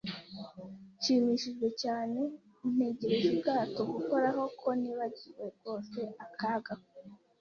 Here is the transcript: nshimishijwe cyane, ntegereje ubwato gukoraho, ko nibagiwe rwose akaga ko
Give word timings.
nshimishijwe 0.97 1.67
cyane, 1.81 2.21
ntegereje 2.75 3.27
ubwato 3.33 3.81
gukoraho, 3.93 4.41
ko 4.59 4.69
nibagiwe 4.81 5.45
rwose 5.55 5.99
akaga 6.25 6.73
ko 6.85 6.95